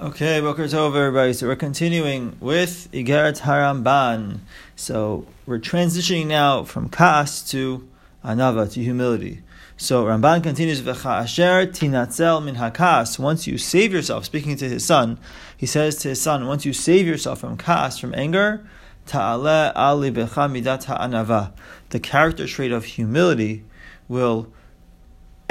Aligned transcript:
Okay, 0.00 0.40
Boker 0.40 0.64
Tov, 0.64 0.96
everybody. 0.96 1.34
So 1.34 1.46
we're 1.46 1.54
continuing 1.54 2.34
with 2.40 2.90
Igeret 2.92 3.42
Haramban. 3.42 4.38
So 4.74 5.26
we're 5.44 5.58
transitioning 5.58 6.28
now 6.28 6.64
from 6.64 6.88
Kas 6.88 7.42
to 7.50 7.86
Anava, 8.24 8.72
to 8.72 8.82
humility. 8.82 9.42
So 9.76 10.04
Ramban 10.06 10.42
continues, 10.42 10.80
V'cha 10.80 11.20
asher 11.20 11.66
tinatzel 11.66 12.42
min 12.42 12.54
hakas. 12.54 13.18
Once 13.18 13.46
you 13.46 13.58
save 13.58 13.92
yourself, 13.92 14.24
speaking 14.24 14.56
to 14.56 14.68
his 14.68 14.82
son, 14.82 15.18
he 15.54 15.66
says 15.66 15.96
to 15.96 16.08
his 16.08 16.22
son, 16.22 16.46
once 16.46 16.64
you 16.64 16.72
save 16.72 17.06
yourself 17.06 17.40
from 17.40 17.58
kas, 17.58 17.98
from 17.98 18.14
anger, 18.14 18.66
ta'ale 19.04 19.72
ali 19.76 20.10
becha 20.10 20.50
midat 20.50 20.84
ha'anava. 20.84 21.52
The 21.90 22.00
character 22.00 22.46
trait 22.46 22.72
of 22.72 22.86
humility 22.86 23.64
will 24.08 24.50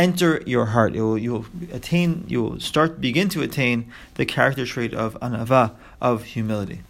enter 0.01 0.41
your 0.45 0.67
heart. 0.67 0.95
It 0.95 1.01
will, 1.01 1.17
you 1.17 1.31
will 1.33 1.45
attain, 1.71 2.25
you 2.27 2.43
will 2.43 2.59
start, 2.59 2.99
begin 2.99 3.29
to 3.29 3.41
attain 3.41 3.91
the 4.15 4.25
character 4.25 4.65
trait 4.65 4.93
of 4.93 5.19
anava, 5.19 5.75
of 6.01 6.23
humility. 6.23 6.81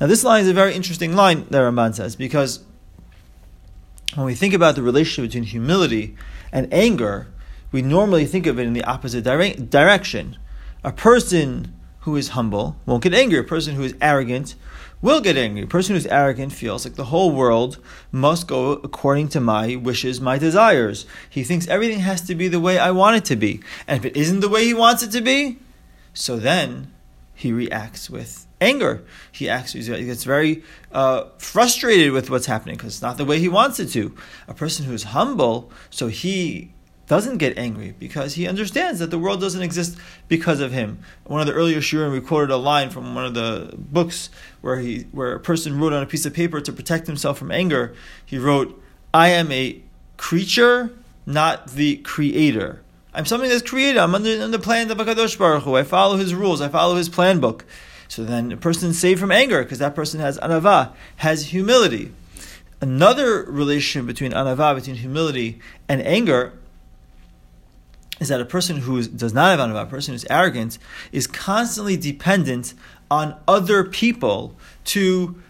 Now, 0.00 0.06
this 0.06 0.24
line 0.24 0.42
is 0.42 0.48
a 0.48 0.54
very 0.54 0.74
interesting 0.74 1.14
line 1.14 1.46
that 1.50 1.60
Ramban 1.60 1.94
says 1.94 2.16
because 2.16 2.64
when 4.14 4.26
we 4.26 4.34
think 4.34 4.54
about 4.54 4.76
the 4.76 4.82
relationship 4.82 5.30
between 5.30 5.44
humility 5.44 6.16
and 6.52 6.72
anger, 6.72 7.28
we 7.70 7.82
normally 7.82 8.24
think 8.24 8.46
of 8.46 8.58
it 8.58 8.66
in 8.66 8.72
the 8.72 8.84
opposite 8.84 9.24
dire- 9.24 9.54
direction. 9.54 10.36
A 10.82 10.92
person 10.92 11.74
who 12.00 12.16
is 12.16 12.28
humble 12.28 12.76
won't 12.86 13.02
get 13.02 13.14
angry. 13.14 13.38
A 13.38 13.44
person 13.44 13.74
who 13.74 13.82
is 13.82 13.94
arrogant 14.00 14.54
will 15.04 15.20
get 15.20 15.36
angry. 15.36 15.62
A 15.62 15.66
person 15.66 15.94
who's 15.94 16.06
arrogant 16.06 16.50
feels 16.50 16.86
like 16.86 16.94
the 16.94 17.04
whole 17.04 17.30
world 17.30 17.78
must 18.10 18.48
go 18.48 18.72
according 18.72 19.28
to 19.28 19.40
my 19.40 19.76
wishes, 19.76 20.18
my 20.18 20.38
desires. 20.38 21.04
He 21.28 21.44
thinks 21.44 21.68
everything 21.68 22.00
has 22.00 22.22
to 22.22 22.34
be 22.34 22.48
the 22.48 22.58
way 22.58 22.78
I 22.78 22.90
want 22.90 23.18
it 23.18 23.24
to 23.26 23.36
be. 23.36 23.60
And 23.86 23.98
if 23.98 24.06
it 24.06 24.16
isn't 24.16 24.40
the 24.40 24.48
way 24.48 24.64
he 24.64 24.72
wants 24.72 25.02
it 25.02 25.10
to 25.10 25.20
be, 25.20 25.58
so 26.14 26.38
then 26.38 26.90
he 27.34 27.52
reacts 27.52 28.08
with 28.08 28.46
anger. 28.62 29.04
He 29.30 29.46
acts, 29.46 29.74
he 29.74 29.82
gets 29.82 30.24
very 30.24 30.62
uh, 30.90 31.24
frustrated 31.36 32.12
with 32.12 32.30
what's 32.30 32.46
happening 32.46 32.76
because 32.76 32.94
it's 32.94 33.02
not 33.02 33.18
the 33.18 33.26
way 33.26 33.38
he 33.38 33.48
wants 33.48 33.78
it 33.78 33.90
to. 33.90 34.16
A 34.48 34.54
person 34.54 34.86
who's 34.86 35.02
humble, 35.02 35.70
so 35.90 36.08
he 36.08 36.72
doesn't 37.06 37.38
get 37.38 37.58
angry 37.58 37.94
because 37.98 38.34
he 38.34 38.48
understands 38.48 38.98
that 39.00 39.10
the 39.10 39.18
world 39.18 39.40
doesn't 39.40 39.62
exist 39.62 39.98
because 40.28 40.60
of 40.60 40.72
him. 40.72 40.98
One 41.24 41.40
of 41.40 41.46
the 41.46 41.52
earlier 41.52 41.78
shiurim 41.80 42.12
recorded 42.12 42.52
a 42.52 42.56
line 42.56 42.90
from 42.90 43.14
one 43.14 43.26
of 43.26 43.34
the 43.34 43.74
books 43.76 44.30
where 44.60 44.78
he 44.78 45.06
where 45.12 45.34
a 45.34 45.40
person 45.40 45.78
wrote 45.78 45.92
on 45.92 46.02
a 46.02 46.06
piece 46.06 46.24
of 46.24 46.32
paper 46.32 46.60
to 46.60 46.72
protect 46.72 47.06
himself 47.06 47.38
from 47.38 47.50
anger. 47.50 47.94
He 48.24 48.38
wrote, 48.38 48.82
"I 49.12 49.28
am 49.28 49.52
a 49.52 49.82
creature, 50.16 50.92
not 51.26 51.72
the 51.72 51.96
creator. 51.96 52.80
I'm 53.12 53.26
something 53.26 53.48
that's 53.48 53.62
created. 53.62 53.98
I'm 53.98 54.14
under, 54.14 54.30
under 54.30 54.48
the 54.48 54.58
plan 54.58 54.90
of 54.90 54.98
Hakadosh 54.98 55.38
Baruch 55.38 55.64
Hu. 55.64 55.76
I 55.76 55.84
follow 55.84 56.16
His 56.16 56.34
rules. 56.34 56.60
I 56.60 56.68
follow 56.68 56.96
His 56.96 57.08
plan 57.08 57.38
book." 57.38 57.64
So 58.08 58.24
then 58.24 58.52
a 58.52 58.56
person 58.56 58.90
is 58.90 58.98
saved 58.98 59.20
from 59.20 59.30
anger 59.30 59.62
because 59.62 59.78
that 59.78 59.94
person 59.94 60.20
has 60.20 60.38
anava, 60.38 60.92
has 61.16 61.46
humility. 61.46 62.12
Another 62.80 63.44
relation 63.44 64.04
between 64.04 64.32
anava, 64.32 64.74
between 64.74 64.96
humility 64.96 65.58
and 65.88 66.02
anger, 66.02 66.52
is 68.24 68.28
that 68.30 68.40
a 68.40 68.44
person 68.46 68.78
who 68.78 69.02
does 69.06 69.34
not 69.34 69.50
have 69.50 69.60
anava, 69.60 69.82
a 69.82 69.86
person 69.86 70.14
who's 70.14 70.24
arrogant, 70.30 70.78
is 71.12 71.26
constantly 71.26 71.96
dependent 71.96 72.72
on 73.10 73.38
other 73.46 73.84
people 73.84 74.56
to 74.84 75.40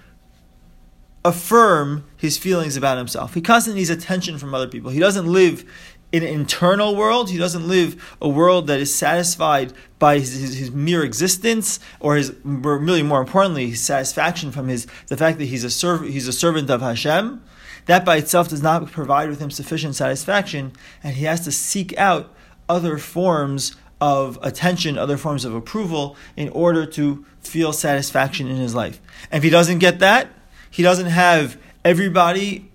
affirm 1.24 2.04
his 2.16 2.36
feelings 2.36 2.76
about 2.76 2.98
himself. 2.98 3.32
He 3.34 3.40
constantly 3.40 3.80
needs 3.80 3.90
attention 3.90 4.38
from 4.38 4.54
other 4.54 4.66
people. 4.66 4.90
He 4.90 4.98
doesn't 4.98 5.26
live 5.26 5.64
in 6.10 6.24
an 6.24 6.28
internal 6.28 6.96
world. 6.96 7.30
He 7.30 7.38
doesn't 7.38 7.66
live 7.66 8.16
a 8.20 8.28
world 8.28 8.66
that 8.66 8.80
is 8.80 8.92
satisfied 8.92 9.72
by 10.00 10.18
his, 10.18 10.34
his, 10.34 10.54
his, 10.56 10.70
mere 10.72 11.04
existence, 11.04 11.78
or 12.00 12.16
his 12.16 12.34
really 12.42 13.02
more 13.02 13.20
importantly, 13.20 13.70
his 13.70 13.80
satisfaction 13.80 14.50
from 14.50 14.68
his 14.68 14.86
the 15.06 15.16
fact 15.16 15.38
that 15.38 15.46
he's 15.46 15.64
a 15.64 15.70
serv- 15.70 16.08
he's 16.08 16.28
a 16.28 16.32
servant 16.32 16.68
of 16.70 16.80
Hashem. 16.82 17.40
That 17.86 18.04
by 18.04 18.16
itself 18.16 18.48
does 18.48 18.62
not 18.62 18.90
provide 18.90 19.28
with 19.28 19.40
him 19.40 19.50
sufficient 19.50 19.94
satisfaction, 19.94 20.72
and 21.02 21.16
he 21.16 21.24
has 21.24 21.40
to 21.44 21.52
seek 21.52 21.96
out 21.98 22.34
other 22.68 22.98
forms 22.98 23.76
of 24.00 24.38
attention, 24.42 24.98
other 24.98 25.16
forms 25.16 25.44
of 25.44 25.54
approval 25.54 26.16
in 26.36 26.48
order 26.50 26.84
to 26.84 27.24
feel 27.40 27.72
satisfaction 27.72 28.48
in 28.48 28.56
his 28.56 28.74
life. 28.74 29.00
And 29.30 29.38
if 29.38 29.44
he 29.44 29.50
doesn't 29.50 29.78
get 29.78 29.98
that, 30.00 30.28
he 30.70 30.82
doesn't 30.82 31.06
have 31.06 31.56
everybody 31.84 32.70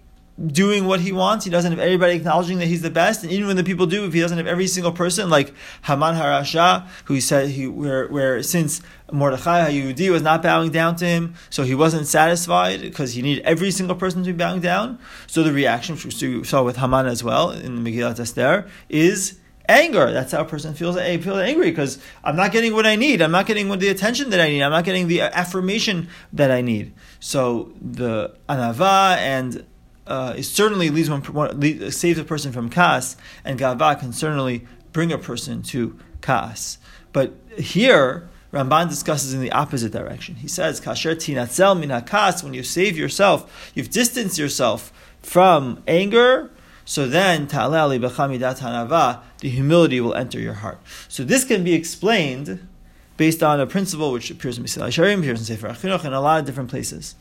doing 0.47 0.85
what 0.85 1.01
he 1.01 1.11
wants. 1.11 1.45
He 1.45 1.51
doesn't 1.51 1.71
have 1.71 1.79
everybody 1.79 2.15
acknowledging 2.15 2.59
that 2.59 2.67
he's 2.67 2.81
the 2.81 2.89
best. 2.89 3.23
And 3.23 3.31
even 3.31 3.47
when 3.47 3.57
the 3.57 3.63
people 3.63 3.85
do, 3.85 4.05
if 4.05 4.13
he 4.13 4.21
doesn't 4.21 4.37
have 4.37 4.47
every 4.47 4.67
single 4.67 4.91
person, 4.91 5.29
like 5.29 5.53
Haman 5.83 6.15
Harasha, 6.15 6.87
who 7.05 7.19
said 7.19 7.49
he 7.49 7.67
where 7.67 8.07
where 8.07 8.41
since 8.41 8.81
Mordechai 9.11 9.69
Hayudi 9.69 10.09
was 10.09 10.21
not 10.21 10.41
bowing 10.41 10.71
down 10.71 10.95
to 10.97 11.05
him, 11.05 11.35
so 11.49 11.63
he 11.63 11.75
wasn't 11.75 12.07
satisfied 12.07 12.81
because 12.81 13.13
he 13.13 13.21
needed 13.21 13.43
every 13.43 13.71
single 13.71 13.95
person 13.95 14.23
to 14.23 14.31
be 14.31 14.37
bowing 14.37 14.61
down. 14.61 14.99
So 15.27 15.43
the 15.43 15.51
reaction, 15.51 15.95
which 15.95 16.21
we 16.21 16.43
saw 16.43 16.63
with 16.63 16.77
Haman 16.77 17.05
as 17.05 17.23
well 17.23 17.51
in 17.51 17.83
the 17.83 17.91
Megillat 17.91 18.19
Esther, 18.19 18.69
is 18.87 19.39
anger. 19.69 20.11
That's 20.11 20.31
how 20.33 20.41
a 20.41 20.45
person 20.45 20.73
feels. 20.73 20.97
Feels 20.97 21.37
angry 21.37 21.69
because 21.69 21.99
I'm 22.23 22.35
not 22.35 22.51
getting 22.51 22.73
what 22.73 22.85
I 22.85 22.95
need. 22.95 23.21
I'm 23.21 23.31
not 23.31 23.45
getting 23.45 23.69
the 23.77 23.87
attention 23.87 24.31
that 24.31 24.41
I 24.41 24.49
need. 24.49 24.61
I'm 24.61 24.71
not 24.71 24.83
getting 24.83 25.07
the 25.07 25.21
affirmation 25.21 26.09
that 26.33 26.51
I 26.51 26.61
need. 26.61 26.93
So 27.19 27.71
the 27.79 28.35
anava 28.49 29.17
and 29.17 29.65
uh, 30.07 30.33
it 30.35 30.43
certainly 30.43 30.89
leads 30.89 31.09
one, 31.09 31.21
one 31.21 31.91
saves 31.91 32.17
a 32.17 32.23
person 32.23 32.51
from 32.51 32.69
kas, 32.69 33.15
and 33.45 33.59
gava 33.59 33.99
can 33.99 34.11
certainly 34.11 34.65
bring 34.91 35.11
a 35.11 35.19
person 35.19 35.61
to 35.61 35.97
kas. 36.21 36.79
But 37.13 37.35
here, 37.57 38.27
Ramban 38.51 38.89
discusses 38.89 39.33
in 39.33 39.41
the 39.41 39.51
opposite 39.51 39.91
direction. 39.91 40.35
He 40.35 40.47
says, 40.47 40.81
"Kasher 40.81 41.15
tinatzel 41.15 41.79
min 41.79 41.89
hakas." 41.89 42.43
When 42.43 42.55
you 42.55 42.63
save 42.63 42.97
yourself, 42.97 43.71
you've 43.75 43.91
distanced 43.91 44.39
yourself 44.39 44.91
from 45.21 45.83
anger. 45.87 46.49
So 46.89 47.05
then, 47.05 47.45
b'chamidat 47.45 48.61
hanava, 48.61 49.21
the 49.41 49.49
humility 49.49 50.01
will 50.01 50.15
enter 50.15 50.39
your 50.39 50.55
heart. 50.55 50.79
So 51.07 51.23
this 51.23 51.45
can 51.45 51.63
be 51.63 51.75
explained 51.75 52.67
based 53.15 53.43
on 53.43 53.59
a 53.59 53.67
principle 53.67 54.11
which 54.11 54.31
appears 54.31 54.57
in 54.57 54.63
Mesillat 54.63 54.87
Yesharim, 54.87 55.19
appears 55.19 55.39
in 55.39 55.45
Sefer 55.45 55.69
HaChinuch, 55.69 56.03
in 56.03 56.13
a 56.13 56.19
lot 56.19 56.39
of 56.39 56.47
different 56.47 56.71
places 56.71 57.13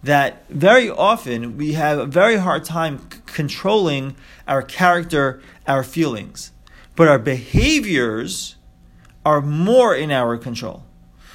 that 0.00 0.48
very 0.48 0.88
often 0.88 1.56
we 1.56 1.72
have 1.72 1.98
a 1.98 2.06
very 2.06 2.36
hard 2.36 2.64
time 2.64 3.00
c- 3.10 3.18
controlling 3.26 4.14
our 4.46 4.62
character, 4.62 5.42
our 5.66 5.82
feelings. 5.82 6.52
But 6.94 7.08
our 7.08 7.18
behaviors 7.18 8.54
are 9.24 9.40
more 9.40 9.92
in 9.92 10.12
our 10.12 10.36
control. 10.36 10.84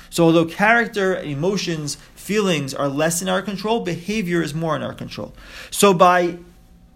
So, 0.09 0.23
although 0.23 0.45
character, 0.45 1.17
emotions, 1.17 1.95
feelings 2.15 2.73
are 2.73 2.87
less 2.87 3.21
in 3.21 3.27
our 3.27 3.41
control, 3.41 3.81
behavior 3.81 4.41
is 4.41 4.53
more 4.53 4.77
in 4.77 4.81
our 4.81 4.93
control. 4.93 5.33
So, 5.71 5.93
by 5.93 6.37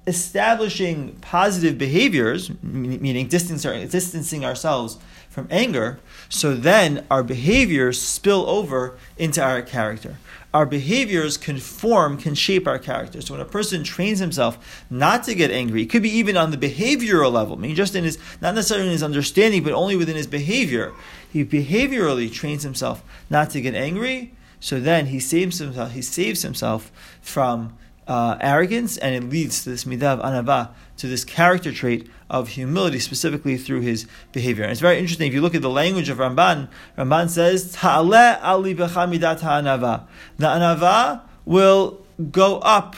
establishing 0.07 1.15
positive 1.21 1.77
behaviors, 1.77 2.51
meaning 2.61 3.27
distancing 3.27 4.45
ourselves 4.45 4.97
from 5.29 5.47
anger, 5.49 5.99
so 6.29 6.55
then 6.55 7.05
our 7.11 7.23
behaviors 7.23 8.01
spill 8.01 8.47
over 8.49 8.97
into 9.17 9.43
our 9.43 9.61
character 9.61 10.17
our 10.55 10.65
behaviors 10.65 11.35
can 11.35 11.57
form, 11.57 12.17
can 12.17 12.33
shape 12.33 12.65
our 12.65 12.79
character. 12.79 13.19
So 13.19 13.33
when 13.33 13.41
a 13.41 13.45
person 13.45 13.83
trains 13.83 14.19
himself 14.19 14.85
not 14.89 15.23
to 15.25 15.35
get 15.35 15.51
angry, 15.51 15.81
it 15.81 15.87
could 15.87 16.01
be 16.01 16.09
even 16.11 16.37
on 16.37 16.51
the 16.51 16.57
behavioral 16.57 17.29
level, 17.29 17.57
I 17.57 17.59
mean, 17.59 17.75
just 17.75 17.93
in 17.93 18.05
his, 18.05 18.17
not 18.39 18.55
necessarily 18.55 18.87
in 18.87 18.93
his 18.93 19.03
understanding, 19.03 19.65
but 19.65 19.73
only 19.73 19.97
within 19.97 20.15
his 20.15 20.27
behavior. 20.27 20.93
He 21.29 21.43
behaviorally 21.43 22.31
trains 22.31 22.63
himself 22.63 23.03
not 23.29 23.49
to 23.49 23.59
get 23.59 23.75
angry, 23.75 24.33
so 24.61 24.79
then 24.79 25.07
he 25.07 25.19
saves 25.19 25.59
himself, 25.59 25.91
he 25.91 26.01
saves 26.01 26.41
himself 26.41 26.89
from 27.21 27.77
uh, 28.07 28.37
arrogance, 28.39 28.97
and 28.97 29.15
it 29.15 29.29
leads 29.29 29.63
to 29.63 29.69
this 29.69 29.85
midah 29.85 30.03
of 30.03 30.19
anava, 30.19 30.69
to 30.97 31.07
this 31.07 31.23
character 31.23 31.71
trait 31.71 32.09
of 32.29 32.49
humility, 32.49 32.99
specifically 32.99 33.57
through 33.57 33.81
his 33.81 34.07
behavior. 34.31 34.63
And 34.63 34.71
it's 34.71 34.81
very 34.81 34.99
interesting 34.99 35.27
if 35.27 35.33
you 35.33 35.41
look 35.41 35.55
at 35.55 35.61
the 35.61 35.69
language 35.69 36.09
of 36.09 36.17
Ramban. 36.17 36.69
Ramban 36.97 37.29
says, 37.29 37.73
"Ta'ale 37.73 38.39
ali 38.41 38.75
midat 38.75 39.41
ha'anava." 39.41 40.03
The 40.37 40.47
anava 40.47 41.21
will 41.45 42.05
go 42.31 42.59
up. 42.59 42.95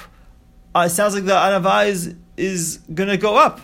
Uh, 0.76 0.86
it 0.88 0.90
sounds 0.90 1.16
like 1.16 1.26
the 1.26 1.34
anava 1.34 1.88
is 1.88 2.16
is 2.36 2.78
going 2.94 3.10
to 3.10 3.18
go 3.18 3.36
up. 3.38 3.62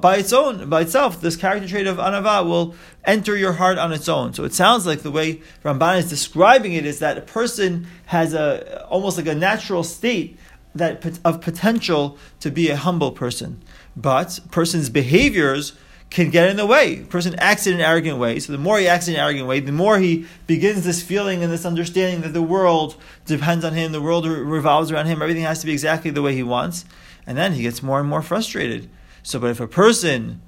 By 0.00 0.16
its 0.16 0.32
own, 0.32 0.68
by 0.68 0.80
itself, 0.80 1.20
this 1.20 1.36
character 1.36 1.68
trait 1.68 1.86
of 1.86 1.98
anava 1.98 2.44
will 2.44 2.74
enter 3.04 3.36
your 3.36 3.52
heart 3.52 3.78
on 3.78 3.92
its 3.92 4.08
own. 4.08 4.32
So 4.32 4.42
it 4.42 4.52
sounds 4.52 4.84
like 4.84 5.02
the 5.02 5.12
way 5.12 5.42
Ramban 5.64 5.98
is 5.98 6.08
describing 6.08 6.72
it 6.72 6.84
is 6.84 6.98
that 6.98 7.16
a 7.16 7.20
person 7.20 7.86
has 8.06 8.34
a 8.34 8.84
almost 8.86 9.16
like 9.16 9.28
a 9.28 9.34
natural 9.34 9.84
state 9.84 10.38
that 10.78 11.20
of 11.24 11.40
potential 11.40 12.18
to 12.40 12.50
be 12.50 12.70
a 12.70 12.76
humble 12.76 13.12
person, 13.12 13.62
but 13.96 14.40
person's 14.50 14.90
behaviors 14.90 15.74
can 16.10 16.30
get 16.30 16.48
in 16.48 16.56
the 16.56 16.66
way. 16.66 17.00
Person 17.04 17.34
acts 17.38 17.66
in 17.66 17.74
an 17.74 17.80
arrogant 17.80 18.18
way. 18.18 18.38
So 18.38 18.52
the 18.52 18.58
more 18.58 18.78
he 18.78 18.86
acts 18.86 19.08
in 19.08 19.14
an 19.14 19.20
arrogant 19.20 19.48
way, 19.48 19.60
the 19.60 19.72
more 19.72 19.98
he 19.98 20.26
begins 20.46 20.84
this 20.84 21.02
feeling 21.02 21.42
and 21.42 21.52
this 21.52 21.66
understanding 21.66 22.22
that 22.22 22.32
the 22.32 22.42
world 22.42 22.96
depends 23.24 23.64
on 23.64 23.72
him, 23.72 23.92
the 23.92 24.00
world 24.00 24.26
revolves 24.26 24.92
around 24.92 25.06
him, 25.06 25.20
everything 25.20 25.42
has 25.42 25.60
to 25.60 25.66
be 25.66 25.72
exactly 25.72 26.10
the 26.10 26.22
way 26.22 26.34
he 26.34 26.42
wants. 26.42 26.84
And 27.26 27.36
then 27.36 27.54
he 27.54 27.62
gets 27.62 27.82
more 27.82 27.98
and 27.98 28.08
more 28.08 28.22
frustrated. 28.22 28.88
So, 29.24 29.40
but 29.40 29.50
if 29.50 29.58
a 29.58 29.66
person 29.66 30.40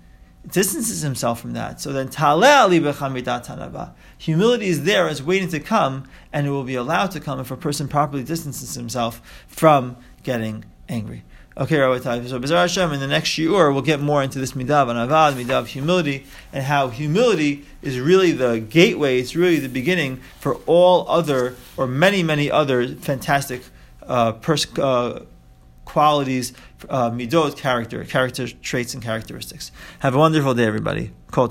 distances 0.51 1.03
himself 1.03 1.41
from 1.41 1.53
that. 1.53 1.81
So 1.81 1.93
then 1.93 2.09
humility 4.19 4.67
is 4.67 4.85
there 4.85 5.13
waiting 5.25 5.49
to 5.49 5.61
come, 5.61 6.05
and 6.33 6.47
it 6.47 6.51
will 6.51 6.65
be 6.65 6.75
allowed 6.75 7.11
to 7.13 7.21
come 7.21 7.41
if 7.41 7.51
a 7.51 7.57
person 7.57 7.89
properly 7.89 8.23
distances 8.23 8.75
himself 8.75 9.21
from 9.47 9.97
getting 10.23 10.65
angry. 10.89 11.25
Okay, 11.57 11.75
Rabotai. 11.75 12.29
So 12.29 12.39
Bezar 12.39 12.61
Hashem, 12.61 12.93
in 12.93 13.01
the 13.01 13.09
next 13.09 13.31
shiur, 13.31 13.73
we'll 13.73 13.83
get 13.83 13.99
more 13.99 14.23
into 14.23 14.39
this 14.39 14.53
midav 14.53 14.89
and 14.91 15.11
avad, 15.11 15.35
midav 15.35 15.67
humility, 15.67 16.25
and 16.53 16.63
how 16.63 16.87
humility 16.87 17.67
is 17.83 17.99
really 17.99 18.31
the 18.31 18.61
gateway. 18.61 19.19
It's 19.19 19.35
really 19.35 19.59
the 19.59 19.69
beginning 19.69 20.21
for 20.39 20.55
all 20.67 21.09
other 21.09 21.57
or 21.77 21.89
many, 21.89 22.23
many 22.23 22.49
other 22.49 22.87
fantastic 22.95 23.63
uh, 24.07 24.33
pers- 24.33 24.79
uh, 24.79 25.25
qualities, 25.89 26.53
uh, 26.91 27.11
midot, 27.11 27.57
character, 27.57 28.05
character 28.05 28.47
traits, 28.47 28.95
and 28.95 29.03
characteristics. 29.03 29.73
Have 30.01 30.15
a 30.15 30.19
wonderful 30.19 30.55
day, 30.55 30.67
everybody. 30.67 31.13
Kol 31.31 31.49